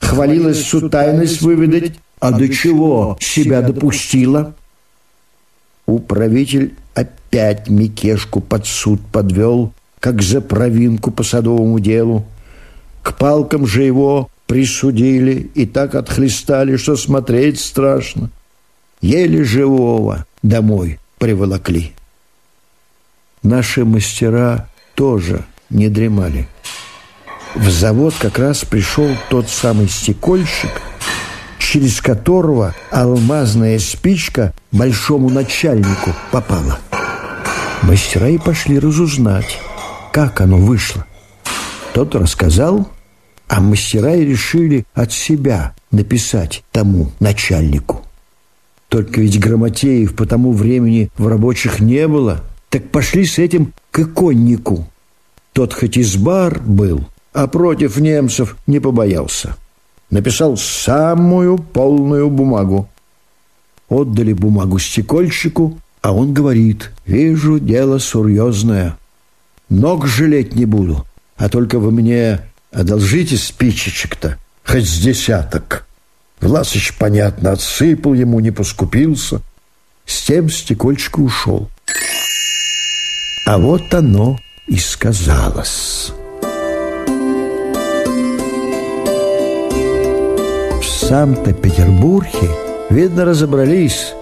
Хвалилась 0.00 0.64
сутайность 0.64 1.40
выведать, 1.40 1.92
а 2.18 2.32
до 2.32 2.48
чего 2.48 3.16
себя 3.20 3.62
допустила? 3.62 4.54
Управитель 5.86 6.74
опять 6.94 7.68
Микешку 7.68 8.40
под 8.40 8.66
суд 8.66 9.00
подвел, 9.12 9.72
как 10.00 10.20
за 10.20 10.40
провинку 10.40 11.10
по 11.10 11.22
садовому 11.22 11.78
делу. 11.78 12.26
К 13.02 13.16
палкам 13.16 13.66
же 13.66 13.84
его 13.84 14.28
присудили 14.48 15.50
и 15.54 15.66
так 15.66 15.94
отхлестали, 15.94 16.76
что 16.76 16.96
смотреть 16.96 17.60
страшно. 17.60 18.30
Еле 19.00 19.44
живого 19.44 20.26
домой 20.42 20.98
приволокли. 21.18 21.92
Наши 23.42 23.84
мастера 23.84 24.68
тоже 24.94 25.44
не 25.70 25.88
дремали. 25.88 26.48
В 27.54 27.70
завод 27.70 28.14
как 28.18 28.38
раз 28.38 28.64
пришел 28.64 29.08
тот 29.28 29.48
самый 29.48 29.88
стекольщик, 29.88 30.70
через 31.58 32.00
которого 32.00 32.74
алмазная 32.90 33.78
спичка 33.78 34.54
большому 34.72 35.28
начальнику 35.28 36.14
попала. 36.32 36.78
Мастера 37.82 38.28
и 38.28 38.38
пошли 38.38 38.78
разузнать, 38.78 39.58
как 40.10 40.40
оно 40.40 40.56
вышло. 40.56 41.04
Тот 41.92 42.14
рассказал, 42.14 42.88
а 43.48 43.60
мастера 43.60 44.14
и 44.14 44.24
решили 44.24 44.84
от 44.94 45.12
себя 45.12 45.74
написать 45.90 46.62
тому 46.70 47.10
начальнику. 47.18 48.02
Только 48.88 49.20
ведь 49.20 49.40
Грамотеев 49.40 50.14
по 50.14 50.26
тому 50.26 50.52
времени 50.52 51.10
в 51.18 51.26
рабочих 51.26 51.80
не 51.80 52.06
было, 52.06 52.44
так 52.68 52.90
пошли 52.90 53.24
с 53.24 53.38
этим 53.38 53.72
к 53.90 54.00
иконнику. 54.00 54.86
Тот 55.52 55.74
хоть 55.74 55.96
и 55.96 56.02
сбар 56.02 56.60
был, 56.60 57.06
а 57.32 57.46
против 57.46 57.98
немцев 57.98 58.56
не 58.66 58.80
побоялся. 58.80 59.56
Написал 60.10 60.56
самую 60.56 61.58
полную 61.58 62.30
бумагу. 62.30 62.88
Отдали 63.88 64.32
бумагу 64.32 64.78
стекольщику, 64.78 65.78
а 66.02 66.12
он 66.12 66.32
говорит, 66.32 66.92
вижу, 67.06 67.58
дело 67.58 67.98
серьезное. 67.98 68.96
Ног 69.68 70.06
жалеть 70.06 70.54
не 70.54 70.64
буду, 70.64 71.06
а 71.36 71.48
только 71.48 71.78
вы 71.78 71.90
мне 71.90 72.40
одолжите 72.72 73.36
спичечек-то, 73.36 74.38
хоть 74.64 74.88
с 74.88 74.98
десяток. 74.98 75.86
Власыч, 76.40 76.96
понятно, 76.98 77.52
отсыпал 77.52 78.14
ему, 78.14 78.40
не 78.40 78.50
поскупился. 78.50 79.40
С 80.06 80.22
тем 80.22 80.48
стекольчик 80.48 81.18
ушел. 81.18 81.68
А 83.46 83.58
вот 83.58 83.92
оно 83.92 84.38
и 84.66 84.78
сказалось. 84.78 86.12
В 90.80 90.84
Санкт-Петербурге, 90.84 92.50
видно, 92.90 93.24
разобрались 93.24 94.12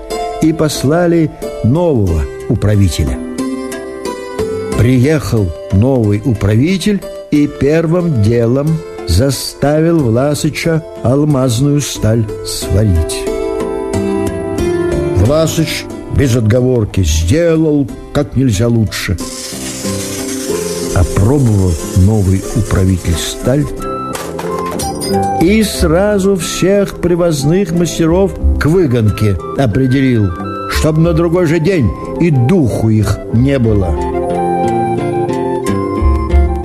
и 0.43 0.53
послали 0.53 1.31
нового 1.65 2.25
управителя. 2.49 3.19
Приехал 4.79 5.53
новый 5.73 6.23
управитель 6.25 7.03
и 7.37 7.47
первым 7.47 8.23
делом 8.23 8.67
заставил 9.07 9.99
Власыча 9.99 10.83
алмазную 11.03 11.83
сталь 11.83 12.25
сварить. 12.47 13.25
Власыч 15.17 15.85
без 16.17 16.35
отговорки 16.35 17.05
сделал 17.05 17.87
как 18.15 18.37
нельзя 18.37 18.69
лучше. 18.69 19.19
Опробовал 20.95 21.73
новый 21.99 22.43
управитель 22.57 23.19
сталь 23.19 23.67
и 25.43 25.63
сразу 25.63 26.37
всех 26.37 27.03
привозных 27.03 27.73
мастеров 27.73 28.33
к 28.59 28.65
выгонке 28.65 29.37
определил, 29.59 30.31
чтобы 30.71 31.01
на 31.01 31.13
другой 31.13 31.45
же 31.47 31.61
день 31.61 31.91
и 32.19 32.31
духу 32.31 32.89
их 32.89 33.19
не 33.35 33.59
было. 33.59 34.06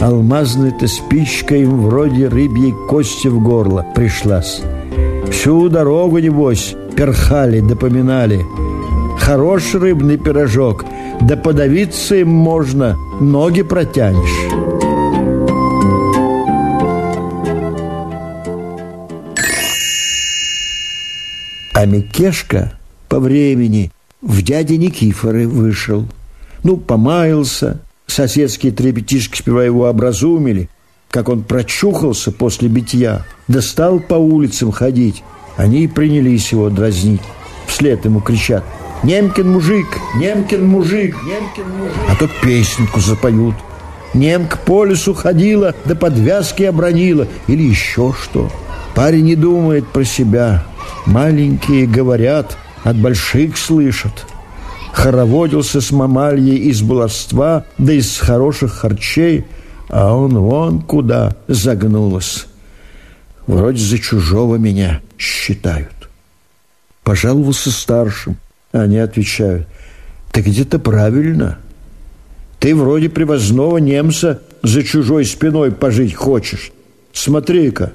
Алмазная-то 0.02 0.88
спичка 0.88 1.56
им 1.56 1.84
вроде 1.84 2.28
рыбьей 2.28 2.74
кости 2.90 3.28
в 3.28 3.40
горло 3.40 3.86
пришлась. 3.94 4.64
Всю 5.30 5.70
дорогу, 5.70 6.18
небось, 6.18 6.76
перхали, 6.98 7.60
допоминали. 7.60 8.44
Хорош 9.20 9.76
рыбный 9.76 10.18
пирожок, 10.18 10.86
да 11.22 11.38
подавиться 11.38 12.16
им 12.16 12.30
можно, 12.30 12.98
ноги 13.20 13.62
протянешь. 13.62 14.50
А 21.76 21.86
Микешка 21.86 22.74
по 23.08 23.20
времени 23.20 23.92
в 24.24 24.42
дяде 24.42 24.78
Никифоры 24.78 25.48
вышел. 25.48 26.06
Ну, 26.64 26.78
помаялся, 26.78 27.80
Соседские 28.12 28.74
трепетишки 28.74 29.38
сперва 29.38 29.64
его 29.64 29.88
образумили, 29.88 30.68
как 31.10 31.30
он 31.30 31.44
прочухался 31.44 32.34
после 32.34 32.68
битья, 32.68 33.26
да 33.48 33.62
стал 33.62 34.02
по 34.02 34.16
улицам 34.16 34.74
ходить. 34.74 35.24
Они 35.56 35.86
и 35.86 35.88
принялись 35.88 36.52
его 36.52 36.70
дразнить. 36.70 37.22
Вслед 37.68 38.04
ему 38.04 38.20
кричат 38.20 38.66
«Немкин 39.04 39.50
мужик! 39.50 39.88
Немкин 40.18 40.68
мужик! 40.68 41.16
Немкин 41.24 41.78
мужик!» 41.78 41.96
А 42.10 42.16
тут 42.18 42.32
песенку 42.42 43.00
запоют. 43.00 43.56
Немка 44.14 44.58
по 44.58 44.84
лесу 44.84 45.14
ходила, 45.14 45.74
да 45.86 45.96
подвязки 45.96 46.64
обронила. 46.64 47.30
Или 47.48 47.64
еще 47.64 48.14
что. 48.22 48.52
Парень 48.94 49.24
не 49.24 49.36
думает 49.38 49.88
про 49.88 50.04
себя. 50.04 50.66
Маленькие 51.06 51.88
говорят, 51.88 52.58
от 52.84 52.98
больших 52.98 53.58
слышат 53.58 54.26
хороводился 54.94 55.82
с 55.82 55.92
мамальей 55.92 56.58
из 56.58 56.82
баловства, 56.82 57.66
да 57.78 57.94
из 57.94 58.18
хороших 58.18 58.74
харчей, 58.74 59.46
а 59.90 60.16
он 60.16 60.38
вон 60.38 60.82
куда 60.82 61.36
загнулась. 61.48 62.48
Вроде 63.48 63.82
за 63.82 63.98
чужого 64.00 64.56
меня 64.56 65.02
считают. 65.18 66.10
Пожаловался 67.04 67.72
старшим, 67.72 68.38
они 68.72 68.98
отвечают, 69.00 69.68
ты 70.32 70.42
где-то 70.42 70.80
правильно. 70.80 71.58
Ты 72.60 72.76
вроде 72.76 73.10
привозного 73.10 73.80
немца 73.80 74.42
за 74.62 74.84
чужой 74.84 75.26
спиной 75.26 75.72
пожить 75.72 76.14
хочешь. 76.14 76.72
Смотри-ка, 77.12 77.92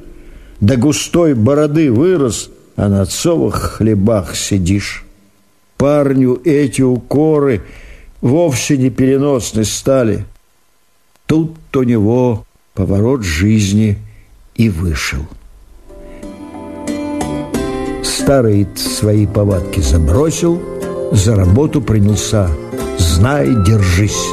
до 0.60 0.76
густой 0.76 1.34
бороды 1.34 1.92
вырос, 1.92 2.50
а 2.74 2.88
на 2.88 3.02
отцовых 3.02 3.76
хлебах 3.76 4.34
сидишь 4.34 5.05
парню 5.76 6.40
эти 6.44 6.82
укоры 6.82 7.62
вовсе 8.20 8.76
не 8.76 8.90
переносны 8.90 9.64
стали. 9.64 10.24
Тут 11.26 11.56
у 11.76 11.82
него 11.82 12.44
поворот 12.74 13.22
жизни 13.22 13.98
и 14.54 14.68
вышел. 14.68 15.20
Старый 18.02 18.66
свои 18.74 19.26
повадки 19.26 19.80
забросил, 19.80 20.60
за 21.12 21.36
работу 21.36 21.80
принялся. 21.80 22.48
Знай, 22.98 23.48
держись. 23.66 24.26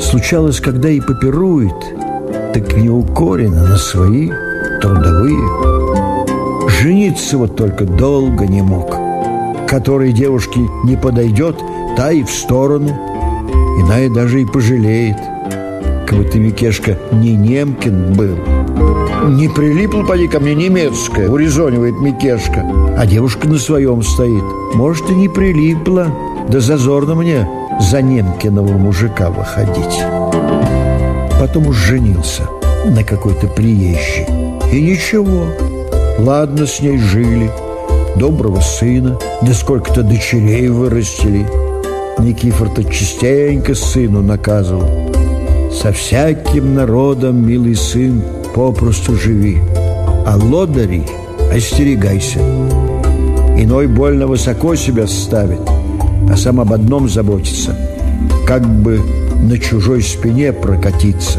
Случалось, 0.00 0.60
когда 0.60 0.88
и 0.88 1.00
попирует, 1.00 1.74
так 2.54 2.76
не 2.76 2.90
укорено 2.90 3.66
на 3.66 3.76
свои 3.76 4.30
трудовые. 4.80 6.68
Жениться 6.68 7.38
вот 7.38 7.56
только 7.56 7.84
долго 7.84 8.46
не 8.46 8.62
мог– 8.62 8.94
которой 9.68 10.12
девушке 10.12 10.60
не 10.84 10.96
подойдет, 10.96 11.56
та 11.96 12.10
и 12.10 12.22
в 12.22 12.30
сторону. 12.30 12.88
Иная 13.80 14.08
даже 14.08 14.40
и 14.40 14.46
пожалеет. 14.46 15.18
Как 16.06 16.18
бы 16.18 16.24
ты, 16.24 16.38
Микешка, 16.38 16.96
не 17.12 17.34
Немкин 17.36 18.14
был. 18.14 18.38
Не 19.28 19.48
прилипла, 19.48 20.04
поди 20.04 20.26
ко 20.26 20.40
мне, 20.40 20.54
немецкая, 20.54 21.28
урезонивает 21.28 22.00
Микешка. 22.00 22.64
А 22.96 23.06
девушка 23.06 23.46
на 23.46 23.58
своем 23.58 24.02
стоит. 24.02 24.42
Может, 24.74 25.10
и 25.10 25.14
не 25.14 25.28
прилипла, 25.28 26.06
да 26.48 26.60
зазорно 26.60 27.14
мне 27.14 27.46
за 27.78 28.00
Немкиного 28.00 28.72
мужика 28.78 29.30
выходить. 29.30 30.02
Потом 31.38 31.68
уж 31.68 31.76
женился 31.76 32.48
на 32.86 33.04
какой-то 33.04 33.46
приезжей. 33.48 34.26
И 34.72 34.80
ничего, 34.80 35.44
ладно 36.18 36.66
с 36.66 36.80
ней 36.80 36.98
жили– 36.98 37.50
доброго 38.18 38.60
сына, 38.60 39.16
да 39.42 39.54
сколько-то 39.54 40.02
дочерей 40.02 40.68
вырастили. 40.68 41.46
Никифор-то 42.18 42.82
частенько 42.84 43.74
сыну 43.74 44.22
наказывал. 44.22 44.88
Со 45.72 45.92
всяким 45.92 46.74
народом, 46.74 47.46
милый 47.46 47.76
сын, 47.76 48.20
попросту 48.54 49.14
живи, 49.14 49.58
а 50.26 50.36
лодыри 50.36 51.04
остерегайся. 51.52 52.40
Иной 53.56 53.86
больно 53.86 54.26
высоко 54.26 54.74
себя 54.74 55.06
ставит, 55.06 55.60
а 56.28 56.36
сам 56.36 56.60
об 56.60 56.72
одном 56.72 57.08
заботится, 57.08 57.76
как 58.46 58.66
бы 58.66 59.00
на 59.42 59.58
чужой 59.58 60.02
спине 60.02 60.52
прокатиться. 60.52 61.38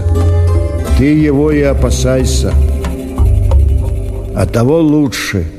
Ты 0.98 1.14
его 1.14 1.52
и 1.52 1.62
опасайся, 1.62 2.54
а 4.34 4.46
того 4.46 4.80
лучше– 4.80 5.46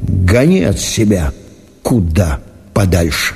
гони 0.00 0.62
от 0.62 0.78
себя 0.78 1.32
куда 1.82 2.40
подальше. 2.74 3.34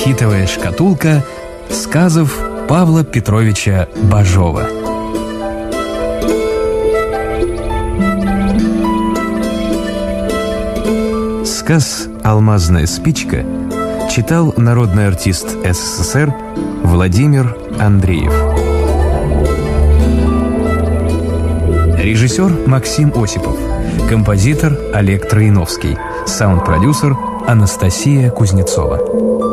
«Малахитовая 0.00 0.46
шкатулка» 0.46 1.22
сказов 1.68 2.34
Павла 2.68 3.04
Петровича 3.04 3.86
Бажова. 4.10 4.62
Сказ 11.44 12.08
«Алмазная 12.24 12.86
спичка» 12.86 13.44
читал 14.10 14.54
народный 14.56 15.06
артист 15.06 15.48
СССР 15.70 16.34
Владимир 16.82 17.54
Андреев. 17.78 18.32
Режиссер 22.02 22.66
Максим 22.66 23.12
Осипов. 23.14 23.58
Композитор 24.08 24.78
Олег 24.94 25.28
Троиновский. 25.28 25.98
Саунд-продюсер 26.26 27.14
Анастасия 27.46 28.30
Кузнецова. 28.30 29.49